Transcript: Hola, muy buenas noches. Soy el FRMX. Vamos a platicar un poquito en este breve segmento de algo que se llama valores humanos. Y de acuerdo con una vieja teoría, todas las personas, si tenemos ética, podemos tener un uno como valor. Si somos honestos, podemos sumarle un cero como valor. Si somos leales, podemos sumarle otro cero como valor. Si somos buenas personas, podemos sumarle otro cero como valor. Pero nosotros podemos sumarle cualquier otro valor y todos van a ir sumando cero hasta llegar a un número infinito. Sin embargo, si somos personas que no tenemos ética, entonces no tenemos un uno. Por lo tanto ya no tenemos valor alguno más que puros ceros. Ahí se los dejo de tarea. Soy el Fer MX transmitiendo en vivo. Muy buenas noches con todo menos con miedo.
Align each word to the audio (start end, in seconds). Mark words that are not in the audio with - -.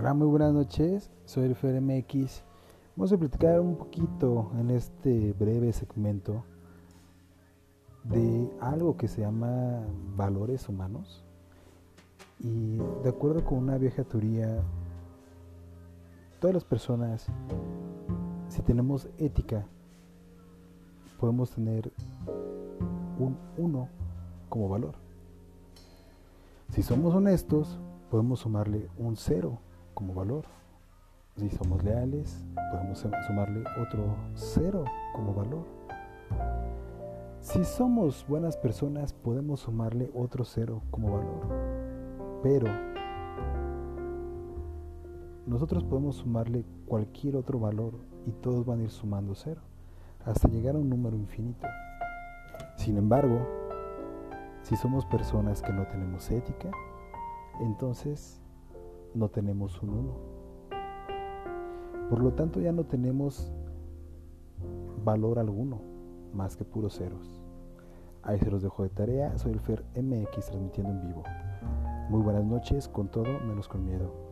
Hola, 0.00 0.14
muy 0.14 0.28
buenas 0.28 0.52
noches. 0.52 1.10
Soy 1.24 1.46
el 1.46 1.56
FRMX. 1.56 2.44
Vamos 2.94 3.12
a 3.12 3.18
platicar 3.18 3.58
un 3.58 3.74
poquito 3.74 4.52
en 4.56 4.70
este 4.70 5.32
breve 5.32 5.72
segmento 5.72 6.44
de 8.04 8.48
algo 8.60 8.96
que 8.96 9.08
se 9.08 9.22
llama 9.22 9.80
valores 10.14 10.68
humanos. 10.68 11.24
Y 12.38 12.76
de 13.02 13.08
acuerdo 13.08 13.44
con 13.44 13.58
una 13.58 13.76
vieja 13.76 14.04
teoría, 14.04 14.62
todas 16.38 16.54
las 16.54 16.64
personas, 16.64 17.26
si 18.50 18.62
tenemos 18.62 19.08
ética, 19.18 19.66
podemos 21.18 21.50
tener 21.50 21.90
un 23.18 23.36
uno 23.56 23.88
como 24.48 24.68
valor. 24.68 24.94
Si 26.70 26.84
somos 26.84 27.16
honestos, 27.16 27.80
podemos 28.12 28.38
sumarle 28.38 28.88
un 28.96 29.16
cero 29.16 29.58
como 29.98 30.14
valor. 30.14 30.44
Si 31.34 31.50
somos 31.50 31.82
leales, 31.82 32.46
podemos 32.70 33.04
sumarle 33.26 33.64
otro 33.82 34.14
cero 34.34 34.84
como 35.12 35.34
valor. 35.34 35.64
Si 37.40 37.64
somos 37.64 38.24
buenas 38.28 38.56
personas, 38.56 39.12
podemos 39.12 39.58
sumarle 39.58 40.08
otro 40.14 40.44
cero 40.44 40.82
como 40.92 41.14
valor. 41.14 41.48
Pero 42.44 42.68
nosotros 45.48 45.82
podemos 45.82 46.14
sumarle 46.14 46.64
cualquier 46.86 47.34
otro 47.34 47.58
valor 47.58 47.94
y 48.24 48.30
todos 48.30 48.64
van 48.64 48.78
a 48.78 48.82
ir 48.84 48.90
sumando 48.90 49.34
cero 49.34 49.62
hasta 50.24 50.46
llegar 50.46 50.76
a 50.76 50.78
un 50.78 50.88
número 50.88 51.16
infinito. 51.16 51.66
Sin 52.76 52.98
embargo, 52.98 53.44
si 54.62 54.76
somos 54.76 55.04
personas 55.06 55.60
que 55.60 55.72
no 55.72 55.88
tenemos 55.88 56.30
ética, 56.30 56.70
entonces 57.58 58.40
no 59.18 59.28
tenemos 59.28 59.82
un 59.82 59.90
uno. 59.90 60.14
Por 62.08 62.22
lo 62.22 62.32
tanto 62.32 62.60
ya 62.60 62.72
no 62.72 62.84
tenemos 62.84 63.52
valor 65.04 65.38
alguno 65.38 65.80
más 66.32 66.56
que 66.56 66.64
puros 66.64 66.96
ceros. 66.96 67.42
Ahí 68.22 68.38
se 68.38 68.50
los 68.50 68.62
dejo 68.62 68.84
de 68.84 68.90
tarea. 68.90 69.36
Soy 69.36 69.52
el 69.52 69.60
Fer 69.60 69.84
MX 69.96 70.46
transmitiendo 70.46 70.92
en 70.92 71.00
vivo. 71.00 71.24
Muy 72.08 72.22
buenas 72.22 72.44
noches 72.44 72.88
con 72.88 73.08
todo 73.08 73.40
menos 73.46 73.68
con 73.68 73.84
miedo. 73.84 74.27